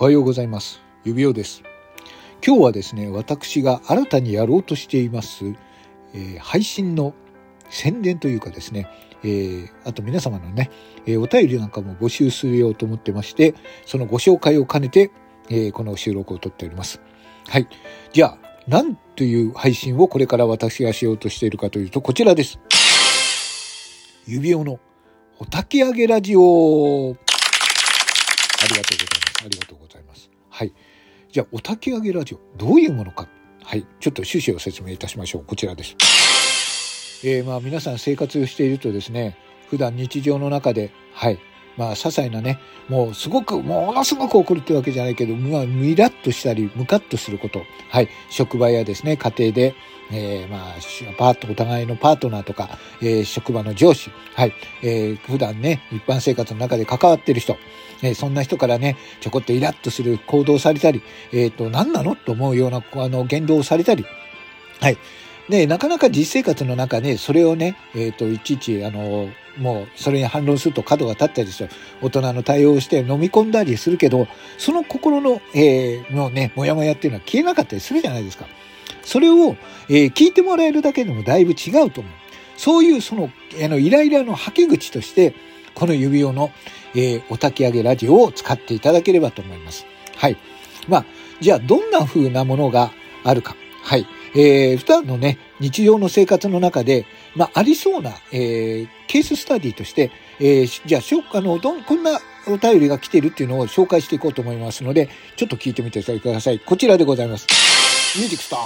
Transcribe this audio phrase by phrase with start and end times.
[0.00, 0.80] おはようございます。
[1.02, 1.64] 指輪です。
[2.46, 5.44] 今日はですね、私が新たにやろうとしています、
[6.14, 7.14] えー配信の
[7.68, 8.86] 宣伝というかですね、
[9.24, 10.70] えーあと皆様のね、
[11.04, 13.56] えーお便りなんかも募集するようと思ってまして、
[13.86, 15.10] そのご紹介を兼ねて、
[15.50, 17.00] えーこの収録を撮っております。
[17.48, 17.66] はい。
[18.12, 18.38] じゃあ、
[18.68, 22.60] 何という配信をこれから私がしようとしているかというと、こちらです。
[24.28, 24.78] 指輪の
[25.40, 27.16] お焚き上げラジオありがとうご
[28.68, 29.17] ざいます。
[29.44, 30.30] ありがとうございます。
[30.50, 30.72] はい。
[31.30, 33.28] じゃあ、お焚き上げラジオ、どういうものか。
[33.62, 33.86] はい。
[34.00, 35.44] ちょっと趣旨を説明いたしましょう。
[35.44, 35.94] こちらです。
[37.26, 39.36] えー、まあ、皆さん生活をしているとですね、
[39.68, 41.38] 普段日常の中で、はい。
[41.78, 47.62] まあ、些細なね、もうすごく、ものすごく怒るってわけじゃないけど、まあ、ミラッとしたり、ムカッとすること。
[47.88, 48.08] はい。
[48.28, 49.74] 職場やですね、家庭で、
[50.10, 50.74] えー、まあ、
[51.16, 52.68] パート、お互いのパートナーとか、
[53.00, 54.52] えー職場の上司、はい。
[54.82, 57.56] えー普段ね、一般生活の中で関わってる人、
[58.02, 62.16] えーそんな人からね、ちょこっとイラッとする行動をされたり、えっ、と、何なの？
[62.16, 64.04] と思うような、あの、言動をされたり、
[64.80, 64.98] はい。
[65.48, 71.68] で、なかなか実生活の中で、それをね、えっ、と、いちいち、あの、もう、それに反論すると角が立ったりですよ。
[72.02, 78.46] 大人の対応をして飲み込んだりするけど、その心の、えーのね、もやもやっていうのは消えなかったりするじゃないですか。
[79.02, 79.56] それを、
[79.88, 82.12] えー聞いてもらえるだけでもだいぶ違うと思う。
[82.56, 83.30] そういう、その、
[83.64, 85.34] あの、イライラの吐き口として、
[85.74, 86.52] この指輪の、
[86.94, 89.86] えーお焚き上げラジオを使っていただければと思います。
[90.14, 90.36] はい。
[90.88, 91.04] まあ、
[91.40, 92.92] じゃあ、どんな風なものが
[93.24, 93.56] あるか。
[93.82, 94.06] はい。
[94.40, 106.60] えー、普段のね、日常の生活の中で、まあ、ありそうな、えー、ケーススタディとして、えーじゃあ、しょあの、どん、こんなお便りが来てるっていうのを紹介していこうと思いますので、ちょっと聞いてみてください。
[106.60, 107.48] こちらでございます。
[108.16, 108.56] ミュージックスタ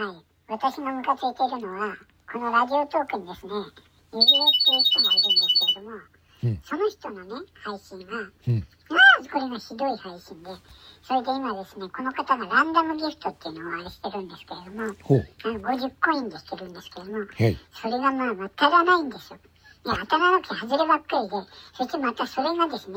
[0.00, 0.16] ーはい。
[0.48, 1.96] 私がムカついているのは、
[2.32, 6.13] このラジオトークにですね、ゆりえっていう人がいるんですけれども、
[6.64, 8.66] その人のね、配信が、うん。
[8.90, 10.50] まあ、これがひどい配信で、
[11.02, 14.94] それで今ですね、この方がランダムギフトっていうのをあれしてるんですけれども。
[15.44, 17.58] あの50コインでしてるんですけれども、はい。
[17.72, 19.38] それがまあ当たらないんですよ。
[19.86, 21.34] いや、当たらなくて外ればっかりで、
[21.76, 22.96] そしてまたそれがですね、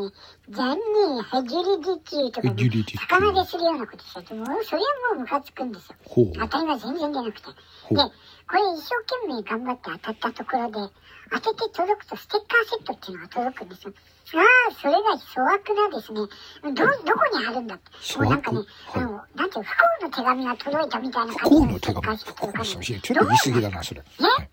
[0.49, 5.95] 残念、ヘジュリディティとか、ヘジュリディティ魚でするようなことされて、もうそれはもうムカつくんですよ。
[6.39, 7.47] 当たりは全然出なくて。
[7.49, 8.11] で、こ
[8.53, 10.93] れ一生懸命頑張って当たったところで、
[11.29, 13.93] 当てて届くとステッカーセットっていうのが届くんですよ。
[14.35, 17.91] ああ、それが粗悪なですね、ど、どこにあるんだって。
[18.19, 22.17] もうなんかね、はいあの、なんていう、不幸の手紙が届いたみたいな不感じ幸の手紙？
[22.17, 22.85] 不幸の手紙。
[22.85, 24.01] ちょっと言い過ぎだな、それ。
[24.01, 24.05] ね、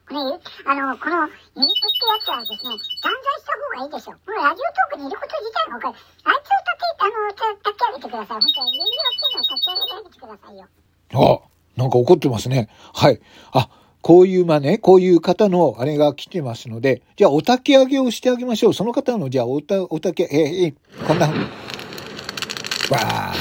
[0.06, 0.20] これ、
[0.70, 4.14] あの、この、ユニテってやつはですね、断罪した方がいいですよ。
[4.14, 5.98] もうラジオトークにいること自体が分かる。
[6.22, 8.38] あいつを立て、あの、た立ち上げてください。
[8.38, 10.70] 本当に、ユニテっていうのを立ち上げてくださいよ。
[11.14, 12.70] あ、なんか怒ってますね。
[12.94, 13.20] はい。
[13.52, 13.68] あ、
[14.04, 18.75] こういう、まあね、こういう方のあれが来てますので、じゃあお焚き上げをしてあげましょう。
[18.75, 21.32] その方の、じゃあおた、お焚き、えーえーこんな、わ
[22.93, 23.34] あ。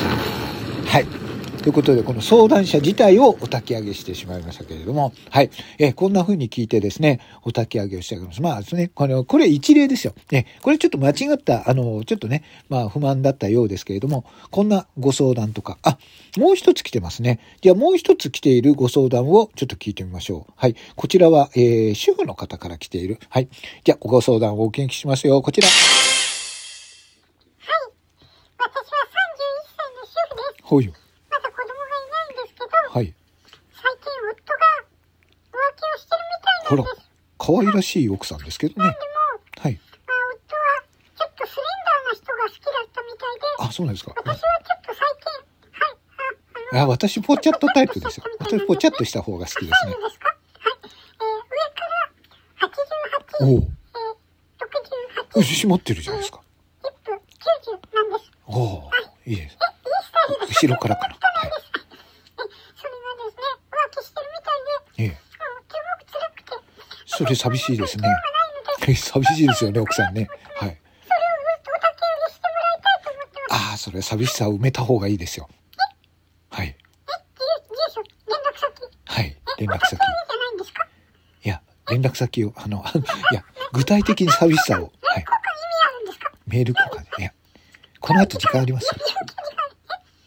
[0.87, 1.22] はい。
[1.63, 5.49] ということで、この相談者自体をお焚き上げしてしまいましたけれども、はい。
[5.79, 8.41] えーこんな風に聞いてですね、お焚き上げをしてあげます。
[8.41, 10.13] まあですね、これ、これ一例ですよ。
[10.29, 15.97] ね、これちょっと間違った、あの、ちょっとね、まあ不満だったようですけれども、こんなご相談とか、あ、
[16.37, 17.39] もう一つ来てますね。
[17.61, 20.53] じゃあもう一つ来ているご相談をちょっと聞いてみましょう。
[20.57, 20.75] はい。
[20.97, 23.19] こちらは、えー、主婦の方から来ている。
[23.29, 23.47] はい。
[23.85, 25.41] じゃあご相談をお聞きしますよ。
[25.41, 25.67] こちら。
[28.57, 29.23] 私は31
[29.69, 30.63] 歳の主婦です。
[30.63, 30.93] ほいよ。
[31.29, 33.13] まだ子供がいないんですけど、はい。
[33.73, 34.87] 最近夫が
[35.51, 36.83] 浮気をしてるみたほら
[37.37, 38.95] 可愛らしい奥さんですけどね。
[39.59, 39.75] はい。
[39.75, 44.13] ちょっとスレンダーな人が好きだったみたいで、あ、そうなんですか。
[44.15, 48.25] 私はちょっと最近、はい、あ、あ私、ぽちゃっとタイプですよ。
[48.39, 49.97] 私、ぽちゃっとした方が好きですねサイズ。
[49.97, 50.27] ですか？
[50.29, 50.37] はい。
[50.79, 51.85] えー、上か
[52.61, 52.67] ら
[53.39, 53.59] 88、おお。
[53.59, 56.41] えー、68、牛持ってるじゃないですか。
[56.81, 58.31] ヒップ90なんです。
[58.47, 58.91] おお。
[59.25, 59.57] いいです。
[60.63, 61.15] 後ろからかな。
[61.15, 61.49] はい。
[61.49, 61.51] え、
[62.39, 65.09] それがですね、浮気してるみたいで、ええ。
[65.09, 65.43] もうすご
[66.05, 66.51] く辛くて、
[67.17, 68.07] それ寂しいですね。
[68.95, 70.27] 寂しいですよね、奥さんね。
[70.55, 70.77] はい。
[73.49, 75.49] ああ、それ寂しさを埋めた方がいいですよ。
[76.49, 76.75] はい。
[79.05, 79.37] はい。
[79.57, 79.99] 連絡先。
[81.45, 82.83] いや、連絡先を、あの、
[83.31, 85.25] いや、具体的に寂しさを、はい。
[86.47, 87.21] メール交換で。
[87.21, 87.33] いや、
[87.99, 88.95] この後時間ありますよ。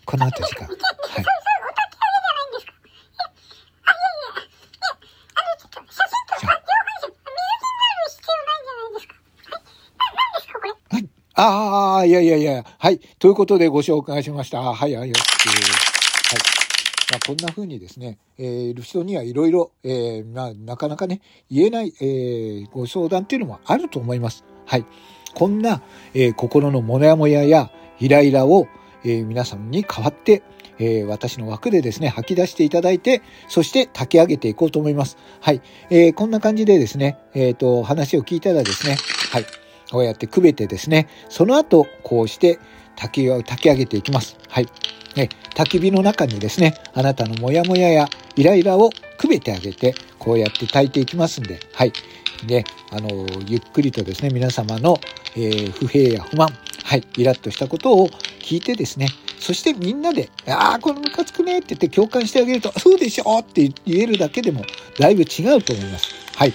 [0.05, 0.67] この後時間。
[0.69, 0.77] はい。
[0.77, 0.85] それ、
[1.17, 3.27] それ、お焚き上げじゃないんですかえ、
[3.87, 4.95] あ、いやいや、え、
[5.35, 9.15] あの、ちょっと、写真とか、上半身、水着になる必要ないんじゃないですか
[9.51, 9.59] はい。
[9.59, 10.71] な、なんですかこれ。
[10.71, 11.11] はい。
[11.97, 12.99] ああ、いやいやいや、はい。
[13.19, 14.61] ということでご紹介しました。
[14.61, 15.11] はい、はい、はい。
[15.11, 15.17] ま
[17.17, 24.45] あ、こんな風にですね、えーいる人にはいろいろ、えーまあ、なかなかね、言えない、えーご相談っていうのもあると思います。
[24.67, 24.85] はい。
[25.35, 25.81] こんな、
[26.13, 28.67] えー心のモヤモヤやイライラを、
[29.03, 30.43] えー、皆さんに代わって、
[30.79, 35.17] えー、私の枠でですね、吐き出していただいて、そして炊き上げていこうと思います。
[35.41, 35.63] はい。
[35.89, 38.97] えー、こんな感じでですね、えっ、ー、と、話を聞いたらですね、
[39.31, 39.47] はい。
[39.91, 42.59] こうやってくべてですね、その後、こうして
[42.97, 44.37] 炊き、炊き上げていきます。
[44.49, 44.69] はい。
[45.17, 51.93] ね、焚き火の中にですね、あなたのモヤモヤやイライラをくべてあげて、こうやって炊いていきますんで、はい。
[52.47, 54.99] で、あの、ゆっくりとですね、皆様の、
[55.37, 56.49] えー、不平や不満、
[56.85, 58.09] はい、イラッとしたことを
[58.41, 64.63] 聞いてですね、そしてみんなで、ああ、このムカつくねって言って共感してあげると、そうでしょって言えるだけでも
[64.99, 66.15] だいぶ違うと思います。
[66.35, 66.53] はい。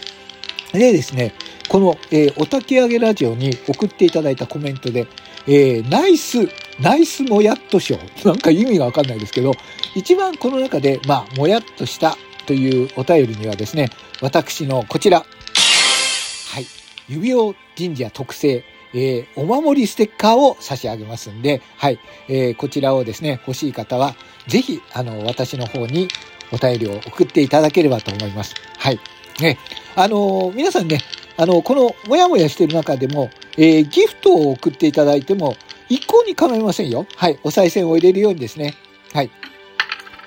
[0.74, 1.34] でですね、
[1.72, 5.08] この、えー、おたき上げラジオに送っていただいたコメントで、
[5.48, 6.50] えー、ナイス、
[6.82, 7.98] ナイスもやっと賞。
[8.26, 9.54] なんか意味がわかんないですけど、
[9.96, 13.90] 一番この中で、まあ、もやっとしたというお便りにはですね、
[14.20, 16.66] 私のこちら、はい、
[17.08, 26.10] 指輪神社特製、えー、お守りステッカーを差し上げますんで、はい、えー、こちらをですね、欲しい方は、ぜひ、あの、私の方に
[26.52, 28.56] お便りを送っていただければと思います。
[28.78, 29.00] はい。
[29.40, 29.58] ね、
[29.96, 31.00] あの、皆さんね、
[31.38, 35.56] あの、このもやもやしてる中でも、えー、ギフトを送っていただいても、
[35.90, 37.06] 一向に構いませんよ。
[37.16, 37.40] はい。
[37.44, 38.76] お賽銭を入れるようにですね。
[39.14, 39.32] はい。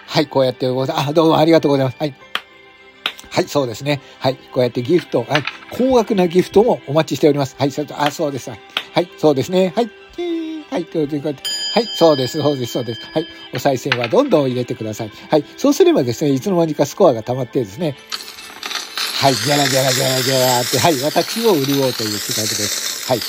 [0.06, 0.98] はい、こうやってござ。
[0.98, 1.96] あ、どうもありがとうございます。
[1.98, 2.14] はい。
[3.30, 4.00] はい、そうですね。
[4.20, 7.56] はい、こうやってギフト、はい、高額なギフトもお待ちしております。
[7.58, 8.50] はい、それと、あ、そうです。
[8.50, 8.56] は
[9.00, 9.72] い、そうですね。
[9.74, 9.90] はい、
[10.70, 11.30] はい、こうやって、は
[11.80, 13.00] い、そうです、そうです、そうです。
[13.12, 15.10] はい、お賽銭はどんどん入れてください。
[15.30, 17.96] はい、そうすればですね、いつの間にかスコアが溜まってですね、
[19.25, 23.09] はい、ギャラギャラギャラギャラって、はい、私を潤うという企画です。
[23.09, 23.21] はい。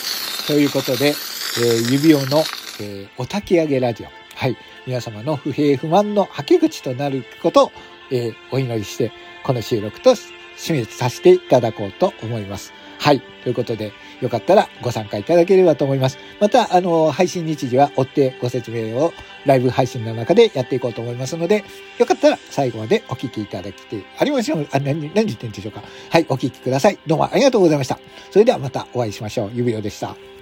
[0.46, 2.40] ということで、えー、指輪の、
[2.82, 4.08] えー、お焚き上げラジオ。
[4.36, 4.58] はい。
[4.86, 7.72] 皆様の不平不満の吐き口となることを、
[8.12, 9.14] えー、お祈りして、
[9.46, 10.16] この収録と
[10.58, 12.74] 締めさせていただこうと思います。
[12.98, 13.22] はい。
[13.44, 16.18] ということで、よかったらご参加いただければと思います。
[16.40, 19.14] また、あの、配信日時は追ってご説明を
[19.46, 21.64] ライブ配信の中でやっていこうと思いますので、
[22.00, 24.68] よかったら最後までお聞きいただきて、ありましょう。
[24.72, 25.84] あ、何、何言ってんでしょうか。
[26.10, 26.98] はい、お聞きください。
[27.06, 28.00] どうもありがとうございました。
[28.32, 29.52] それではまたお会いしましょう。
[29.54, 30.35] 指輪でした。